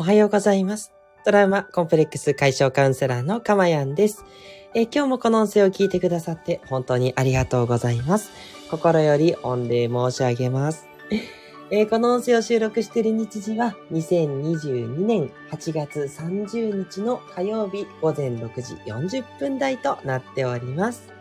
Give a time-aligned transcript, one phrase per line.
[0.00, 0.92] おはようございます。
[1.24, 4.24] トラウマコンプレックス解消カウンセラーのかまやんです。
[4.72, 8.30] え今日もこの音声を聞いてくださって本当にありがとうございます。
[8.70, 10.86] 心より御礼申し上げます。
[11.72, 21.17] えこの音声を収録している日時は2022年8月30日の火曜日午前6時40分台となっております。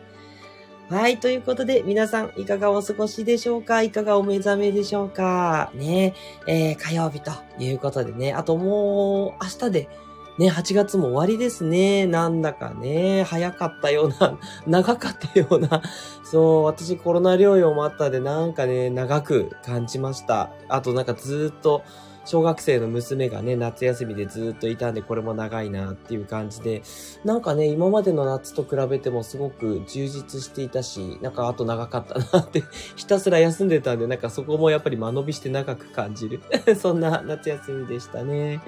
[0.90, 1.18] はい。
[1.18, 3.82] ということで、皆さん、いかがお過ごしでしょうか？
[3.82, 5.70] いかがお目覚めでしょうか？
[5.76, 6.14] ね
[6.48, 8.32] えー火曜日ということでね。
[8.34, 9.90] あともう、明日で、
[10.40, 12.06] ね、8月も終わりですね。
[12.06, 15.82] なんだかね、早かったような、 長かったような。
[16.24, 20.52] そう、私コロナ療養もあったんで、なんかね、長く感じました。
[20.70, 21.84] あとなんかずっと、
[22.28, 26.84] 小学生の娘がね、夏休みでずっといたんで、これも長いなっていう感じで、
[27.24, 32.64] なんかね、今までの夏と比べてもすごく充実していたし、なんかあと長かったなって、
[32.98, 36.42] ひたすら休んでたんで、なんかそこもやっぱり間延びして長く感じる。
[36.76, 38.62] そんな夏休みでしたね。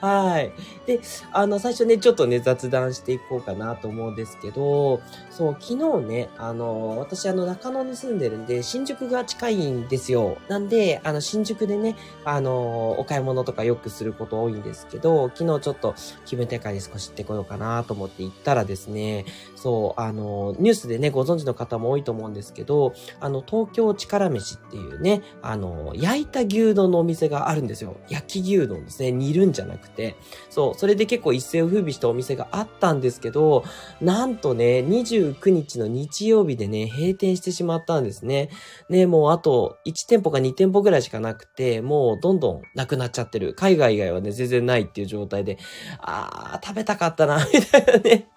[0.00, 0.52] はい。
[0.86, 1.00] で、
[1.32, 10.38] あの、最初ね、ちょっとね、雑談していこうかなと思うんですけど、そう、昨日ね、あの、私あの、中野に住んでるんで、新宿が近いんですよ。
[10.46, 19.24] なんで、あの、新宿でね、あの、お買い物とかよくすること多いんですけど、昨日ちょっと気分転換に少し行ってこようかなと思って行ったらですね、
[19.56, 27.96] そう、あの、ニュースでね、ご存知の方も多いと思うんですけど、あの、東京力飯っていうね、あの、焼いた牛丼のお店があるんですよ。
[28.08, 29.12] 焼き牛丼ですね。
[29.12, 30.16] 煮るんじゃなくて。
[30.50, 33.64] そう、それで結構一世を風靡したお店があったんですけど、
[34.00, 38.50] なんとね、29日の日曜日でね、閉店してしまったんですね。
[38.88, 43.54] ね、もうあと1店舗か2店舗ぐらいしかなくて、もうどんどんなくなっちゃってる。
[43.54, 45.58] 海外以外はね、全然ないっていう状態で、
[45.98, 48.28] あー、食べたかったな、 みたいなね。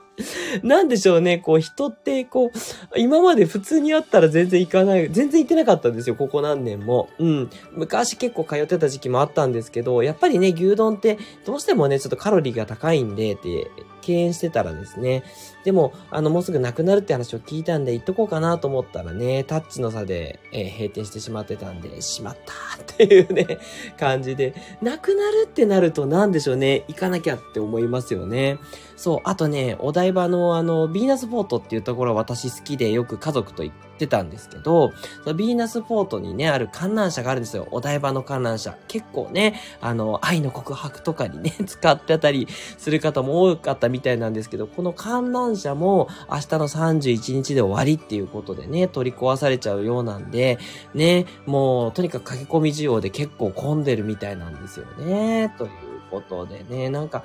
[0.64, 7.10] なんでしょうね、こう人って、こう、今まで普通にあったら全然行かない、全然行ってなかったんですよ、ここ何年も。
[7.20, 7.50] うん。
[7.74, 13.70] 昔結構通ってた時期もあったんですけど、やっぱりね、牛丼ってどうしてもね、ちょっとカロリーが高いんで、って
[14.08, 15.24] 敬遠してたらですね。
[15.66, 23.58] でも、あの、もうすぐなくなるって話を聞いたんで、行っとこうかなと思ったらね、タッチの差で、えー閉店してしまってたんで、しまったっていうね、
[24.00, 28.60] 感じで、なくなるってなると何でしょうね、行かなきゃって思いますよね。
[28.96, 34.92] そう、あとね、お台場のあの、ビーナスポートっていうところ私好きでよく家族と行ってたんですけど、
[35.24, 37.68] そのビーナスポートにね、ある観覧車があるんですよ。
[37.72, 38.76] お台場の観覧車。
[38.88, 42.48] 結構ね、あの、愛の告白とかにね、 使ってたり
[42.78, 50.60] する方も多かったみたいなんですけど、この観覧車も明日の31日で終わりっていうことでね、取り壊されちゃうようなんで、
[50.94, 55.54] ね、もう、とにかく駆け込み需要で結構混んでるみたいなんですよね。
[55.58, 55.72] という
[56.12, 57.24] ことでね、なんか、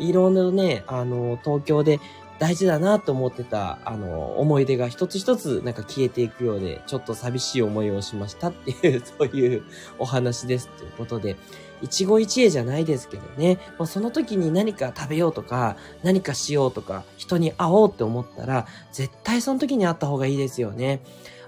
[0.00, 2.00] いろんなね、あの、東京で
[2.40, 9.62] 大事だなと思ってた、あの、思い出が一つ一つなんか消えていくようで、ちょっと寂しい思いをしましたっていう、 そういう
[9.98, 11.36] お話ですということで、
[11.82, 21.02] 一期一会じゃないですけどね、まあ、その時に何か食べようとか、何かしようとか、人に会おうって思ったら、絶対その時に会った方がいいですよね。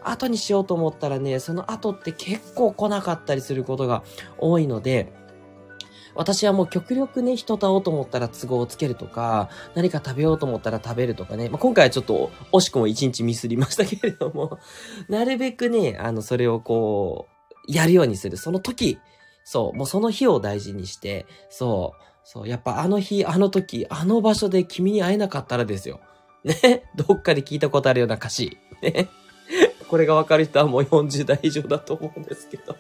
[0.05, 4.03] 後にしようと思ったらね、その後って結構来なかったりすることが
[4.37, 5.11] 多いので、
[6.15, 11.49] 私はもう極力ね、人と会おうと思ったら都合をつけるとか、何か食べようと思ったら食べるとかね。
[11.49, 14.59] まあ、今回はちょっと惜しくも一日ミスりましたけれども、
[15.09, 17.29] なるべくね、あの、それをこ
[17.69, 18.37] う、やるようにする。
[18.37, 18.99] その時、
[19.45, 26.01] そう、もうその日を大事にして、そう、そう、やっぱあの日、あの時、あの場所で君に会えなかったらですよ。
[26.45, 28.59] ね、どっかで聞いたことあるような歌詞。
[28.83, 29.09] ね？
[29.89, 32.77] これがわかる人はもう40代以上だと思うんですけど。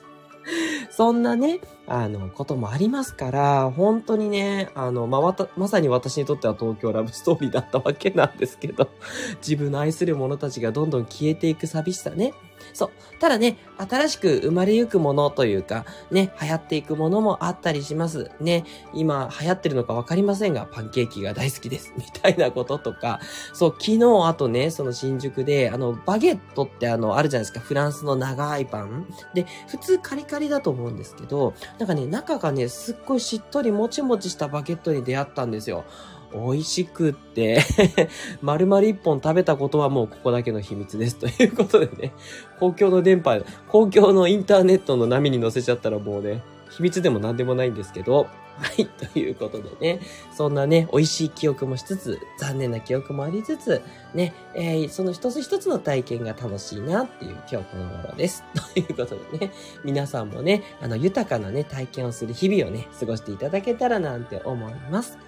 [0.94, 8.90] そんなね、あの、こともありますから、本当にね、あの、まあ、た、まさに私にとっては東京ラブストーリーだったわけなんですけど、
[9.38, 12.34] 自分の愛する者たちがどんどん消えていく寂しさね。
[12.72, 12.90] そう。
[13.20, 18.30] ただね、新しく生まれゆくものというか、ね、流行っていくものもあったりします。
[18.40, 18.64] ね、
[18.94, 21.92] 今流行ってるのかわかりませんが、パンケーキが大好きです。
[21.98, 23.20] みたいなこととか、
[23.52, 29.06] そう、昨日あとね、その新宿で、あの、バゲットってあの、あるじゃないですか、フランスの長いパン。
[29.34, 35.84] で、普通カリカリだと思うんですけど、なんかね、中がね、すっごいしっとりもちもちしたバゲットに出会ったんですよ。
[36.34, 37.60] 美味しくって、
[38.42, 41.16] 丸々一本食べたことはもうここだけの秘密です。
[41.16, 42.12] ということでね、
[42.58, 48.26] 公共の電波、公共のインターネットの波に乗せちゃったらもうね、秘密でも何でもないんですけど、
[48.58, 50.00] はい、ということでね、
[50.32, 53.82] そんなね、美味しい記憶もしつつ、残念な記憶もありつつ、
[54.14, 58.44] ね、えーその一つ一つの体験が楽しいなっていう今日この頃です。
[58.74, 59.52] ということでね、
[59.84, 65.18] 皆さんもね、あの、豊かなね、体験をする日々をね、過ごしていただけたらなんて思います。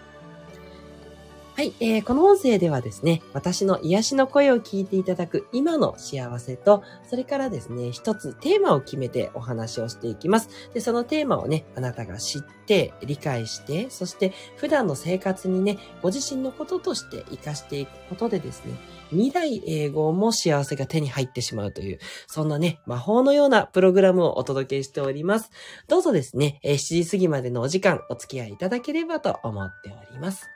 [1.56, 10.48] はい、えー、この音声ではですね、私の癒しの声を聞いていただく今の幸せと、それからですね、一つテーマを決めてお話をしていきます。
[10.74, 18.74] で、そのテーマをね、あなたが知って、理解して、そして普段の生活にね、ご自身のこととして活かしていくことでですね、
[19.10, 25.52] 未来永劫も幸せが手に入ってしまうという、そんなね、魔法のようなプログラムをお届けしております。
[25.86, 30.53] どうぞですね、7時過ぎまでのお時間お付き合いいただければと思っております。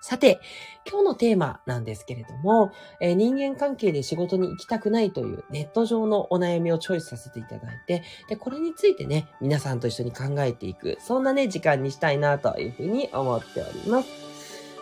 [0.00, 0.40] さて、
[0.88, 14.27] 今日のテーマなんですけれども、えー、人間関係で仕事に行きたくないというネット上のお悩みをチョイスさせていただいて、で、これについてね、皆さんと一緒に考えていく、そんなね、時間にしたいなというふうに思っております。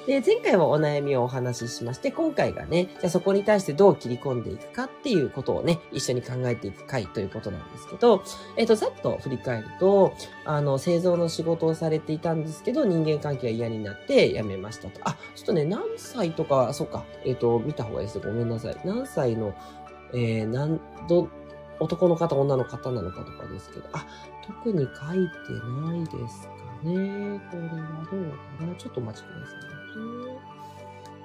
[0.06, 8.22] で、前回はお悩みをお話ししまして、今回がね、じゃあそこに対してどう切り込んでいくかっていうことをね、一緒に考えていく回ということなんですけど、
[8.56, 10.14] えっ、と、ざっと振り返ると、
[10.44, 15.00] あの、製造の仕事をされていたんですけど、人間関係が嫌になって辞めましたと。
[15.02, 18.76] あ、ちょっとね、何歳とか、そうか、えっ、と、見た方がいいですごめんなさい。
[18.84, 19.54] 何歳の、
[20.12, 21.28] えー、何度、
[21.80, 24.06] 男の方、女の方なのかとかですけど、あ、
[24.46, 25.52] 特に書いて
[25.82, 26.54] ないですか
[26.84, 27.40] ね。
[27.50, 28.30] これはどう
[28.60, 29.75] かなちょっとお待ちください。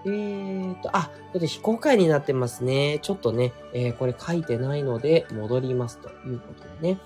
[0.06, 3.00] えーと、あ、これ非公開になってますね。
[3.01, 7.00] ちょっとね、えー、これ書いてないので戻りますということでね。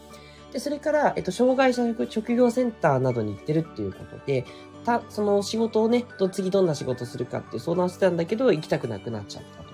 [0.54, 4.46] で、それから、えっと、障害者職業センターなどに行ってるっていうことで、
[4.86, 9.65] た、その仕事をね、次どんな仕事するかって相談してたんだけど、行きたくなくなっちゃった。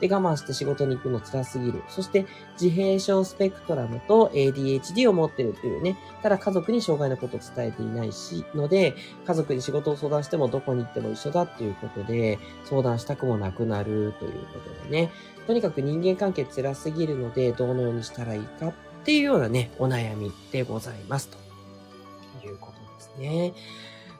[0.00, 1.82] で、我慢して仕事に行くの辛すぎる。
[1.88, 2.26] そして、
[2.60, 5.96] 自閉症スペクトラムと ADHD を持ってるっていうね。
[6.22, 8.94] ただ家族に障害のことを伝えていないし、ので、
[9.26, 15.10] 家族に仕事を相談してもどこに行っても一緒だっていうことで、相談したくもなくなるということでね。
[15.46, 18.72] とにかく人間関係辛すぎるので、どのようにしたらいいかっ
[19.04, 21.28] ていうようなね、お悩みでございます。
[21.28, 23.54] ということですね。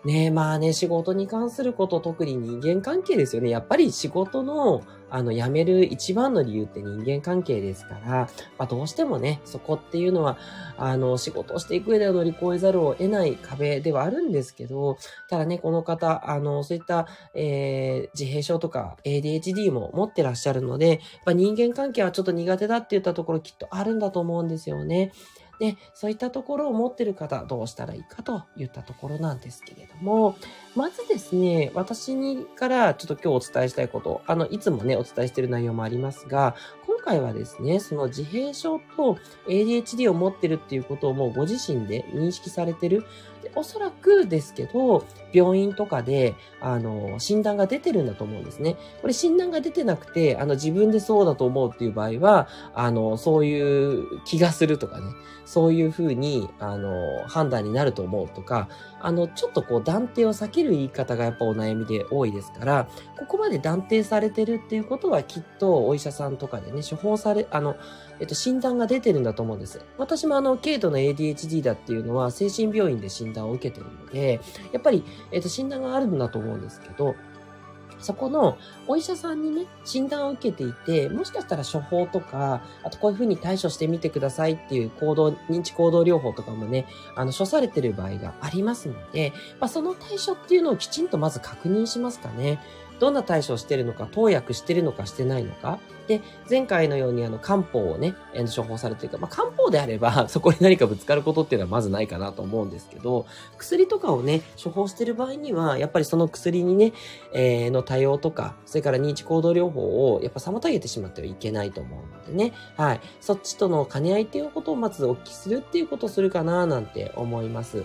[0.05, 3.51] ねまあね、仕事に関すること、特に人間関係ですよね。
[3.51, 8.29] やっぱり仕事の、あの、辞める一番の理由って人間関係ですから、
[8.59, 10.39] まあどうしてもね、そこっていうのは、
[10.77, 14.97] あの、仕事をしていく上では乗り越えざるを得ない壁ではあるんですけど、
[15.29, 25.13] ただね、この方、あの、そういった、えー、自閉症とか ADHD も持ってらっしゃるので、やっぱ人間関係はちょっと苦手だって言ったところきっとあるんだと思うんですよね。
[25.59, 30.37] で、そういったところを持ってる方、どうしたらいいかといったところなんですけれども、
[30.77, 36.55] まずですね、私にからちょっと今日お伝えしたいこと、あの、いつもね、お伝えしている内容もありますが、
[36.87, 39.17] 今回はですね、その自閉症と
[39.49, 43.05] ADHD を持ってるっていうことをもうご自身で認識されてる。
[43.55, 48.77] おそらくですけど、病院とかで、あの、診断が出てるんだと思うんですね。
[49.01, 55.07] これ診断が出てなくて、あの、自分でそうだと思うっていう場合は、あの、そういう気がするとかね、
[55.45, 58.69] そういうふうに、あの、判断になると思うとか、
[59.01, 67.77] あの、ちょっとこう断定を避ける言い方がやっぱお悩みで多いですから、ここまで断定されてるっていうことはきっとお医者さんとかでね、処方され、あの、
[68.21, 69.81] えっと、診断が出てるんだと思うんです。
[69.97, 74.41] 私もあの、軽度の ADHD だっていうのは精神病院で診断を受けてるので、
[74.73, 77.15] やっぱり、えっと、診断があるんだと思うんですけど、
[77.99, 92.61] そこのお医者さんにね、診断を受けていて、もしかしたら処方とか、あとこういうふうに対処してみてくださいっていう行動、認知行動療法とかもね、あの、処されてる場合がありますので、まあ、その対処っていうのをきちんとまず確認しますかね。
[93.01, 95.79] どんな対処をしてるのか、投薬してるのかしてないのか。
[96.09, 98.15] で、前回のようにあの漢方をね、
[98.57, 103.27] 処方されてるか、まあ、漢方であれば、 そこに何かぶつかることっていうのはまずないかなと思うんですけど、
[103.59, 106.95] 薬とかをね、処方してる場合には、やっぱりその薬にね、
[107.33, 113.01] えー、の多様とか、それから認知行動療法をやっぱ妨げてしまってはいけないと思うのでね、はい。
[113.21, 117.85] そっちとの兼ね合いっていうことをまずお聞きするっていうことをするかななんて思います。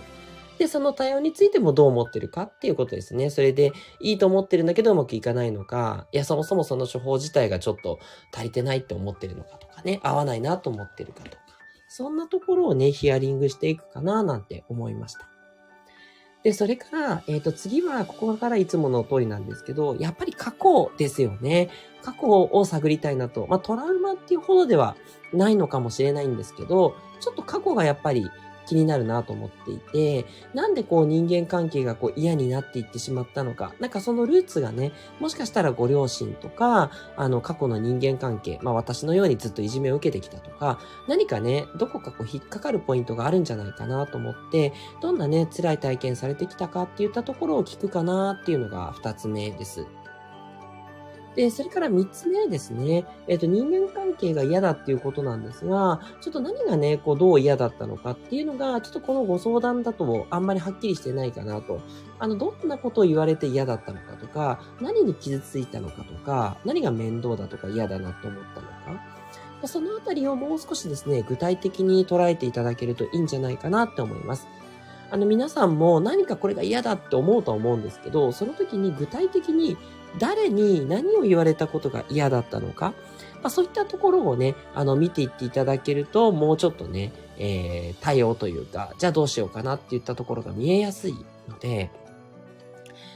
[0.58, 3.30] で、その対応についてもどう思ってるかっていうことですね。
[3.30, 7.98] それで、いいと思ってるんだけどうまくいかないのか、いや、そもそもその処方自体がちょっと
[8.32, 11.36] 足りてないって思ってるのかとかね、合わないなと思ってるかとか、
[11.88, 15.28] そんなところをね、ヒアリングしていくかななんて思いました。
[16.44, 21.70] で、それから、えっ、ー、と、次は、ここからいつもの通りなんですけど、やっぱり過去ですよね。
[22.02, 23.46] 過去を探りたいなと。
[23.46, 24.94] まあ、トラウマっていうほどでは
[25.32, 28.30] ないのかもしれないんですけど、ちょっと過去がやっぱり
[28.66, 40.78] 気になるなと思っていて、なんでこう人間関係がこう嫌になっていってしまったのか、なんかそのルーツがね、もしかしたらご両親とか、あの過去の人間関係、まあ私のようにずっといじめを受けてきたとか、
[41.08, 49.86] 何かね、どこかこう引っかかるポイントがあるんじゃないかなと思って、どんなね、辛い体験されてきたかっていったところを聞くかなっていうのが二つ目です。
[51.36, 53.04] で、それから三つ目ですね。
[53.26, 61.80] えっ、と、人間関係が嫌だっていうことなんですが、ちょっと何がね、こう、どう嫌だったのかっていうのが、ちょっとこのご相談だとあんまりはっきりしてないかなと。
[62.18, 69.14] あの、どんなことを言われて嫌だったのかとか、何に傷ついたのかとか、何が面倒だとか嫌だなと思ったのか。
[69.66, 74.46] そのあたりをもう少しですね、具体的に捉えていただけるといいんじゃないかなって思います。
[75.10, 79.76] あの皆さんも何かこれが嫌だって思うと思うんですけど、その時に具体的に
[80.18, 82.94] 誰に何を言われたことが嫌だったのか、
[83.42, 91.14] まあ、そういったところをね、あの見ていっていただけると、もうちょっとね、えー、対応というか、じゃあどうしようかなっていったところが見えやすい
[91.48, 91.90] ので、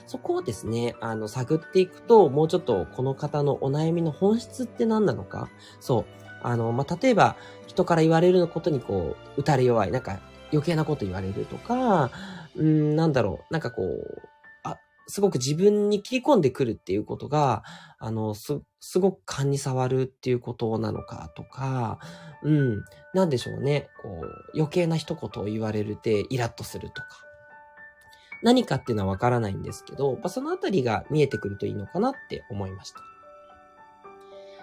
[0.07, 5.50] そこをですね、あの、探っていくと、もうちょっとこの方のお悩みの本質って何なのか、
[5.81, 6.05] そう、
[6.43, 7.37] あの、まあ、例えば、
[7.67, 10.19] 人から言われることにこう、打たれ弱い、なんか
[10.50, 12.11] 余計なこと言われるとか、
[12.57, 14.23] うん、なんだろう、なんかこう、
[15.09, 17.65] すごく自分に切り込んでくるっていうことが、
[17.99, 21.99] あの、す、すごく勘に触るっていうことなのかとか、
[22.43, 22.85] うん、
[23.15, 27.09] なんでしょうね、こう、余計な一言を言われるでイラッとするとか。
[28.43, 33.00] 何かっていうのはわからないんですけど、まあ、そのあたりが見えてくるといいのかなって思いました。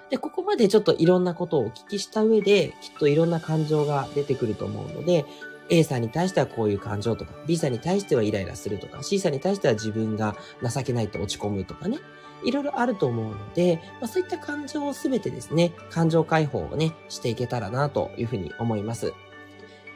[0.09, 5.25] で、ここまでちょっといろんなことをお聞きした上で、きっといろんな感情が出てくると思うので、
[5.69, 11.99] A さんに対してはこういう感情とか、B さんに対してはイライラするとか、C さんに対しては自分が情けないと落ち込むとかね。
[12.43, 19.13] いろいろあると思うので、まあ、そういった感情をすべてですね、感情解放をね、していけたらなというふうに思います。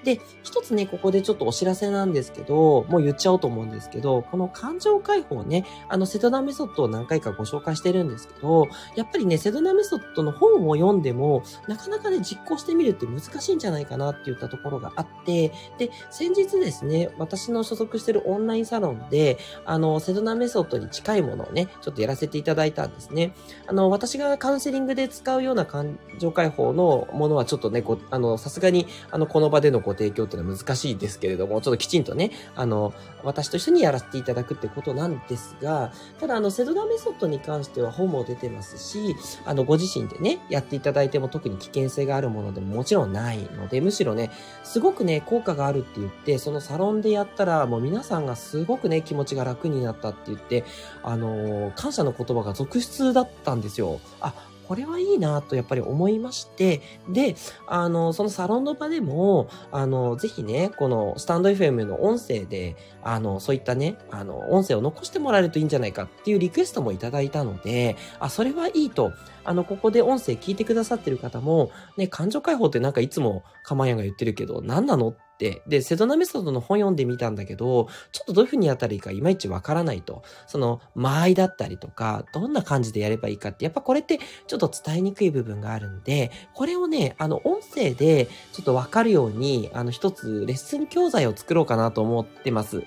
[0.03, 23.34] で、一つね、ここでちょっとお知らせなんですけど、もう言っちゃおうと思うんですけど、この感情解放ね、あの、セドナメソッドを何回かご紹介してるんですけど、やっぱりね、セドナメソッドの本を読んでも、なかなかね、実行してみるって難しいんじゃないかなって言ったところがあって、で、先日ですね、私の所属してるオンラインサロンで、あの、セドナメソッドに近いものをね、ちょっとやらせていただいたんですね。
[23.68, 32.93] あの、私がカウンセリングで使うような感情解放のものはちょっとね、こあの、さすがに、あの、この場でのごご提供っていうのは難しいですけれども、ちょっときちんとね、あの、
[33.24, 39.15] 私と一緒にやらせていただくってことなんですが、ただ、あの、セドナメソッドに関しては本も出てますし、
[39.46, 44.31] あの、ご自身でね、やっていただいても特に危険性があるものでももちろんないので、むしろね、
[44.63, 50.63] すごくね、効果があるって言って、そのサロンでやったら、もう皆さんがすごくね、気持ちが楽になったって言って、
[51.03, 54.00] あの感謝の言葉が続出だったんですよ。
[54.22, 54.34] あ、
[54.69, 57.35] これはいいなとやっぱり思いまして、で、
[57.65, 69.11] あの、そのサロンの場でも、あの、ぜひね、このスタンド FM の音声で、あの、そういったね、あの、音声を残してもらえるといいんじゃないかっていうリクエストもいただいたので、あ、それはいいと、
[69.43, 80.22] あの、ここで音声聞いてくださってる方も、ね、感情解放ってなんかいつもかまやんが言ってるけど、何なの、で、セドナメソッドの本読んでみたんだけど、ちょっとどういうふうにやったらいいかいまいちわからないと。
[80.48, 92.84] その、間合いだったりとか、どんな感じでやればいいかって、やっぱこれってちょっと伝えにくい部分があるんで、これをね、あの、音声でちょっとわかるように、あの、一つレッスン教材を作ろうかなと思ってます。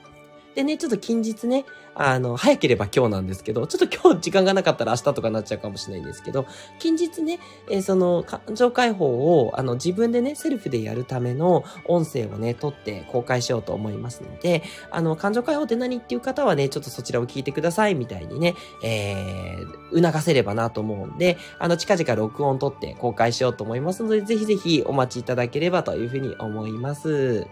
[0.54, 6.46] でね、ちょっと近日ね、あの、早ければ今日なんですけど、ちょっと今日時間がなかったら明日とかなっちゃうかもしれないんですけど、
[6.78, 7.38] 近日ね、
[7.70, 9.06] えー、その感情解放
[9.40, 27.46] を、あの、自分でね、セルフでやるための音声をね、撮って公開しようと思いますので、あの、感情解放って何っていう方はね、ちょっとそちらを聞いてくださいみたいにね、えー、促せればなと思うんで、あの、近々録音撮って公開しようと思いますので、ぜひぜひお待ちいただければというふうに思います。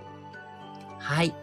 [0.98, 1.34] はい。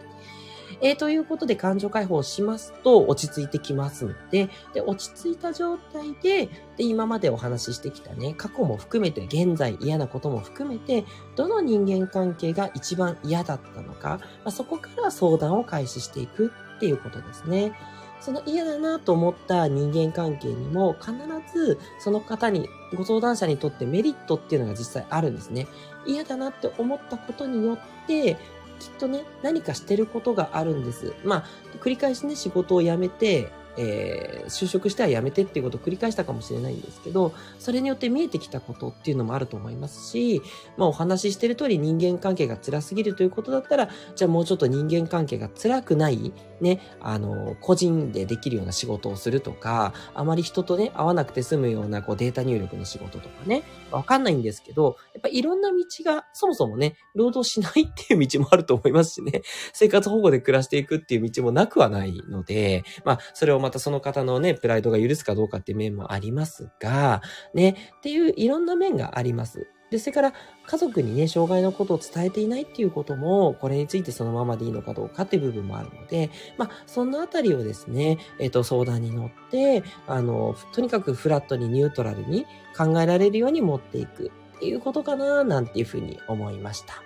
[0.80, 11.04] えー、ということで感情解放しますと落ち着いてきますので、で、落ち着いた状態で、で、今までお話ししてきたね、過去も含めて、現在嫌なことも含めて、
[11.36, 17.72] どの人間関係が一番嫌だったのか、まあ、そこから相談を開始していくっていうことですね。
[18.20, 21.12] その嫌だなと思った人間関係にも必
[21.52, 25.66] ずその方に、ご相談者にとってメリットっていうのが実際あるんですね。
[26.06, 28.36] 嫌だなって思ったことによって、
[28.78, 31.14] きっとね、何かしてることがあるんです。
[31.24, 31.44] まあ、
[31.80, 40.42] 繰り返しね、仕事を辞めて、えー、就職しては辞めてっていうことを繰り返したかもしれないんですけど、それによって見えてきたことっていうのもあると思いますし、
[40.76, 67.22] まあお話ししてる通り人間関係が辛すぎるということだったら、じゃあもうちょっと人間関係が辛くない、ね、あの、個人でできるような仕事をするとか、あまり人とね、会わなくて済むようなこうデータ入力の仕事とかね、わかんないんですけど、やっぱいろんな道が、そもそもね、労働しないっていう道もあると思いますしね、生活保護で暮らしていくっていう道もなくはないので、まあ、それをまたその方のね、プライドが許すかどうかっていう面もありますが、
[67.54, 69.68] ね、っていういろんな面があります。
[69.90, 70.32] で、それから
[70.66, 82.44] 家族にね、障害のことを伝えていないっていうことも、これについてそのままでいいのかどうかっていう部分もあるので、まあ、そのあたりをですね、えっ、と、相談に乗って、あの、とにかくフラットにニュートラルに
[82.76, 87.02] 考えられるように持っていくっていうことかな、なんていうふうに思いました。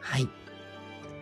[0.00, 0.28] はい。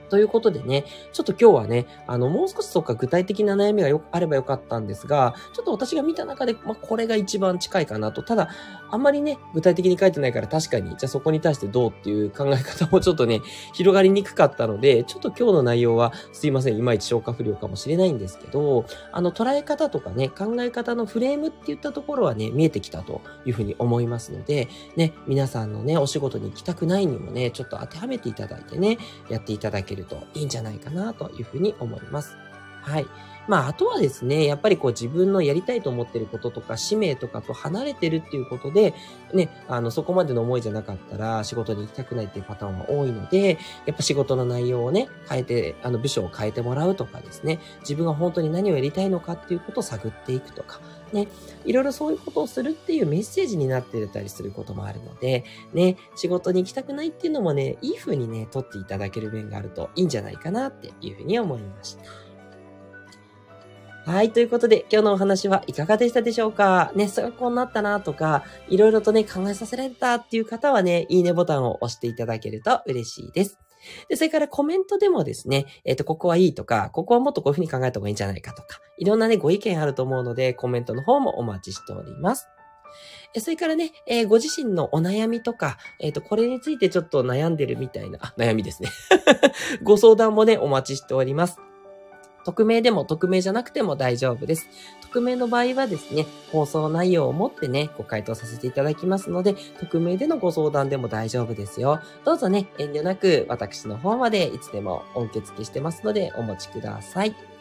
[0.08, 8.22] ということでね、ちょっと今日はね、あの、もう少しそっか具体的な悩みがよあればよかったんですが、ちょっと私が見た中で、まあ、これが一番近いかなと。
[8.22, 8.48] ただ、
[8.90, 13.40] あんまりね、具体的に書いてないから確かに、じゃあそこに対してどうっていう考え方もちょっとね、
[13.72, 28.98] 広がりにくかったので、ちょっと今日の内容はすいません、いまいち消化不良かもしれないんですけど、あの、捉え方とかね、考え方のフレームって言ったところはね、見えてきたというふうに思いますので、ね、皆さんのね、お仕事に行きたくないにもね、ちょっと当てはめていただいてね、
[29.28, 32.36] やっていただけるといいんじゃないかなというふうに思います。
[32.82, 33.06] はい。
[33.48, 38.94] まあ、あとはですね、やっぱりこう自分のやりたいと思ってることとか、使命とかと離れてるっていうことで、
[39.32, 50.80] ね、あの、そこまでの思いじゃなかったら仕事に行きたくないっていうパターンは多いので、やっぱ仕事の内容をね、変えて、あの、部署を変えてもらうとかですね、自分が本当に何をやりたいのかっていうことを探っていくとか、
[51.12, 51.28] ね、
[51.64, 62.04] いろいろそういうことをするっていうメッセージになってたりすることもあるので、ね、仕事に行きたくないっていうのもね、いい風にね、取っていただける面があるといいんじゃないかなっていうふうに思いました。
[64.10, 64.32] はい。
[64.32, 66.92] ということで、今日のお話はいかがでしたでしょうか？
[66.94, 73.58] ね、参考になったなとか、いろいろとね、考えさせられたっていう方はね、いいねボタンを押していただけると嬉しいです。
[74.08, 82.48] で、それからコメントでもですね、えっ、ー、と、ここはいいとか、ここはもっとこういうふうに考えた方がいいんじゃないかとか、いろんなね、ご意見あると思うので、コメントの方もお待ちしております。
[83.38, 88.90] それからね、えー、ご自身のお悩みとか、えっ、ー、と、これについてちょっと悩んでるみたいな、あ、悩みですね。
[89.82, 91.58] ご相談もね、お待ちしております。
[92.46, 94.68] 匿名でも匿名じゃなくても大丈夫です。
[95.02, 102.00] 匿名の場合はですね、放送内容をもってね、ご回答させていただきますので、匿名でのご相談でも大丈夫ですよ。
[102.24, 107.55] どうぞね、遠慮なく私の方までいつでもお受付してますのでお持ちください。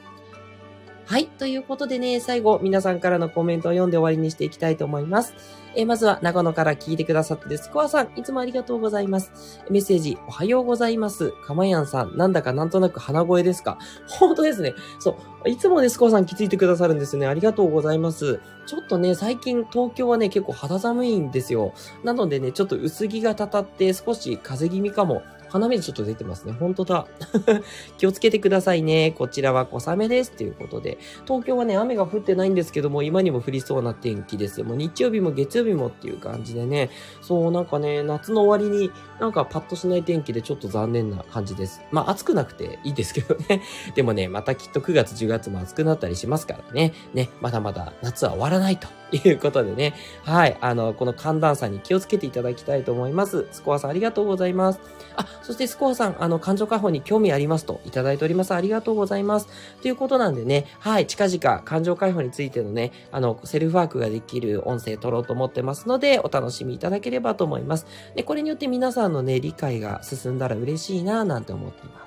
[1.07, 1.27] はい。
[1.27, 5.35] ということでね、最後、皆さんからのコメントを読んで終わりにしていきたいと思います。
[5.75, 9.62] えー、まずは、長野から聞いてくださってるスコアさん、いつもありがとうございます。
[9.69, 11.31] メッセージ、おはようございます。
[11.45, 13.77] かまやんさん、なんだかなんとなく鼻声ですか？
[14.07, 14.74] 本当ですね。
[14.97, 15.50] そう。
[15.50, 17.27] いつもね、スコアさん気づいてくださるんですね。
[17.27, 18.39] ありがとうございます。
[18.65, 21.74] ちょっとね、最近東京はね、結構肌寒いんですよ。
[22.03, 25.21] なのでね、ちょっと薄着がたたって少し風邪気味かも。
[25.55, 26.51] 鼻水ちょっと出てますね。
[26.51, 27.07] ほんとだ。
[27.98, 29.15] 気をつけてくださいね。
[29.18, 30.31] こちらは小雨です。
[30.31, 30.98] ということで。
[31.25, 34.63] 東京はね、雨が降ってないんですけども、今にも降りそうな天気です。
[34.63, 36.89] もう日曜日も月曜日もっていう感じでね。
[37.22, 38.91] そう、なんかね、夏の終わりに
[39.22, 41.81] なんかパッとしない天気でちょっと残念な感じです。
[41.89, 43.61] まあ暑くなくていいですけどね。
[43.96, 46.94] でもね、またきっと9月10月も暑くなったりしますからね。
[47.13, 48.89] ね、まだまだ夏は終わらないと。
[49.11, 49.94] いうことでね。
[50.24, 50.57] はい。
[50.61, 53.48] あの、この寒暖差に気をつけていただきたいと思います。
[53.51, 54.79] スコアさんありがとうございます。
[55.15, 58.53] あ、そしてスコアさん、あの、感情解放に興味ありますといただいております。
[58.53, 59.48] ありがとうございます。
[59.81, 61.07] ということなんでね、はい。
[61.07, 67.85] 近々感情解放についてのね、あの、セルフワークができる音声取ろうと思ってますので、お楽しみいただければと思います。
[68.15, 72.04] で、これによって皆さんのね、理解が進んだら嬉しいなぁなんて思っています。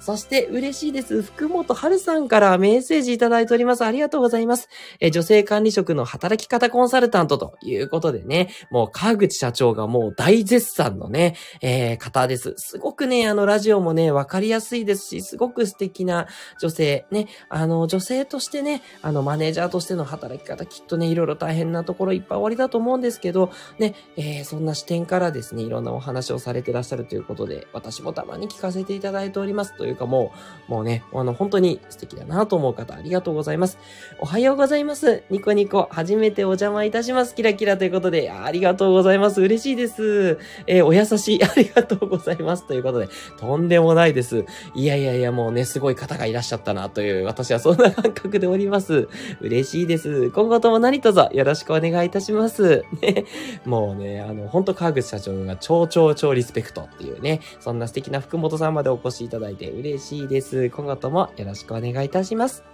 [0.00, 1.22] そして嬉しいです。
[1.22, 3.84] 福本春さんからメッセージいただいております。
[3.84, 4.68] ありがとうございます。
[5.00, 12.54] え女性管理職の働き方コンサルタントということでね、もう川口社長がもう大絶賛のね、えー、方です。
[12.56, 16.28] すごくね、あのラジオもね、わかりやすいですし、すごく素敵な
[16.60, 29.76] 女性、ね、あの女性としてね、あのマネージャーとしての働き方、きっとね、いろいろ大変なところいっぱいおありだと思うんですけど、ね、えー、そんな視点からですね、いろんなお話をされてらっしゃるということで、私もたまに聞かせていただいております。
[29.76, 30.32] というかも
[30.68, 33.78] う、もうね、あの、本当に素敵だなと思う方、ありがとうございます。
[34.18, 35.22] おはようございます。
[35.30, 37.34] ニコニコ、初めてお邪魔いたします。
[37.34, 39.40] キラキラということで、ありがとうございます。
[39.40, 40.38] 嬉しいです。
[40.66, 42.66] えー、お優しい、 ありがとうございます。
[42.66, 44.44] ということで、とんでもないです。
[44.74, 49.08] いやいやいや、もうね、すごい方がいらっしゃったなという、私はそんな感覚でおります。
[49.40, 50.30] 嬉しいです。
[50.30, 52.84] 今後とも何卒よろしくお願いいたします。
[53.00, 53.24] ね、
[53.64, 60.70] もうね、あの、本当川口社長が超超超リスペクトっていうね、そんな素敵な福本さんまでお越しいただいて嬉しいです。
[60.70, 62.64] 今後ともよろしくお願いいたします。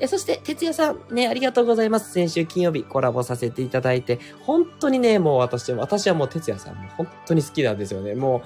[0.00, 2.12] えそして、哲也さん、ね、ありがとうございます。
[2.12, 8.14] 先週金曜日コラボさせていただいて、本当にね、もう私、私はもう哲也さんも本当に好きなんですよね。
[8.14, 8.42] もう、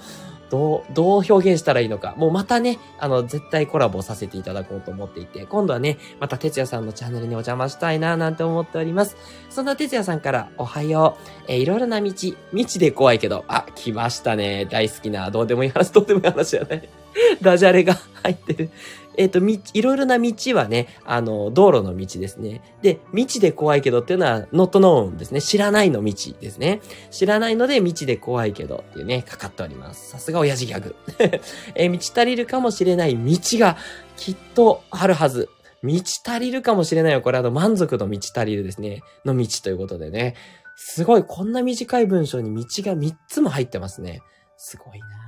[0.49, 2.15] どう、どう表現したらいいのか。
[2.17, 9.17] もうまたね、あの、絶対コラボさせていただこうと思っていて、今度はね、また哲也さんのチャンネルにお邪魔したいな、なんて思っております。
[9.49, 11.45] そんな哲也さんから、おはよう。
[11.47, 14.65] えー、いろいろな道、未知で怖いけど、あ、来ましたね。
[14.65, 16.89] 大好きな、どうでもいい話、どうでもいい話じゃない。
[17.41, 18.69] ダジャレが入ってる。
[19.17, 22.61] えっ、と、道、いろいろな道はね、あの、道路の道ですね。
[22.83, 25.41] で、道で怖いけどっていうのは、not known ですね。
[25.41, 26.81] 知らないの道ですね。
[27.09, 30.11] 知らないので、道で怖いけどっていうね、かかっております。
[30.11, 30.95] さすが親父ギャグ。
[31.73, 33.77] えー、満ち足りるかもしれない道が
[34.17, 35.49] きっとあるはず。
[35.81, 37.21] 満ち足りるかもしれないよ。
[37.21, 39.01] これあの、満足の満ち足りるですね。
[39.25, 40.35] の道ということでね。
[40.75, 44.21] すごい、こんな短い文章に道が3つも入ってますね。
[44.57, 45.26] すごいな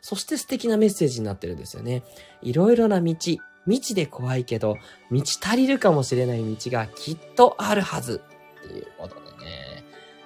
[0.00, 2.02] そして素敵なメッセージになってるんですよね。
[2.42, 4.76] いろいろな道、未知で怖いけど、
[5.10, 8.22] 満ち足りるかもしれない道がきっとあるはず。
[8.64, 9.84] っていうことでね。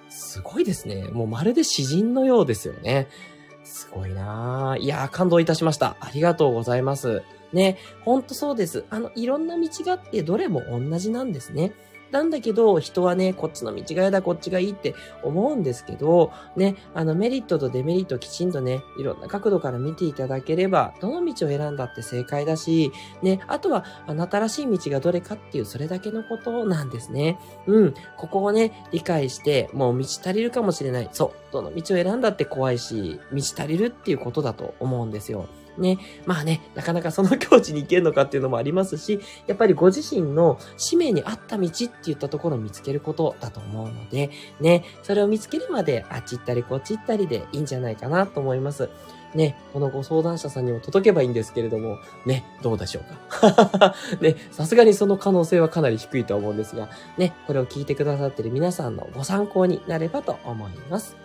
[0.09, 1.09] すごいですね。
[1.09, 3.09] もうまるで詩人のようですよね。
[3.64, 5.97] すごいないやー、感動いたしました。
[6.01, 7.23] ありがとうございます。
[7.53, 8.85] ね、ほんとそうです。
[8.90, 11.73] あの、いろんな道があってどれも同じなんですね。
[12.12, 27.38] なんだけど、人はね、こっちの道が嫌だ、こっちがいいって思うんですけど、ね、あのメリットとデメリットきちんとね、いろんな角度から見ていただければ、どの道を選んだって正解だし、ね、あとは、あなたらしい道がどれかっていう、それだけのことなんですね。
[27.66, 31.09] うん、ここをね、理解して、もう道足りるかもしれない。
[31.12, 35.46] そう、どの道を選んだって怖いし、道足りるっていうことだと思うんですよ。
[35.79, 44.31] ね、まあね、なかなかその境地に行けるのかっていうのもありますし、やっぱりご自身の使命に合った道って言ったところを見つけることだと思うので、
[44.61, 48.91] ね、それを見つけるまであっち行ったりこっち行ったりでいいんじゃないかなと思います。
[49.35, 53.95] ね、このご相談者さんにも届けばいいんですけれども、ね、どうでしょうか？
[54.21, 61.17] ね、さすがにその可能性はかなり低いと思うんですが、ね、これを聞いてくださっている皆さんのご参考になればと思います。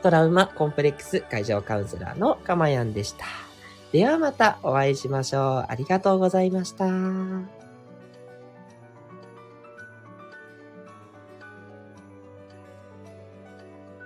[0.00, 3.24] トラウマコンプレックス会場カウンセラーのかまやんでした。
[3.92, 5.66] ではまたお会いしましょう。
[5.68, 7.57] ありがとうございました。